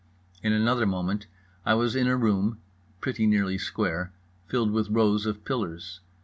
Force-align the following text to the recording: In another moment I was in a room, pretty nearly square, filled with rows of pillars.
In 0.41 0.51
another 0.51 0.87
moment 0.87 1.27
I 1.63 1.75
was 1.75 1.95
in 1.95 2.07
a 2.07 2.17
room, 2.17 2.57
pretty 3.01 3.27
nearly 3.27 3.59
square, 3.59 4.11
filled 4.47 4.71
with 4.71 4.89
rows 4.89 5.27
of 5.27 5.45
pillars. 5.45 5.99